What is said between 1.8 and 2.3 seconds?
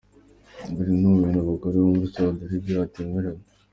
bo muri